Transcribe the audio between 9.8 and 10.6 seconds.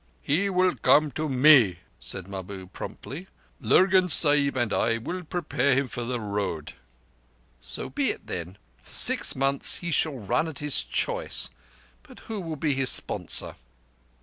shall run at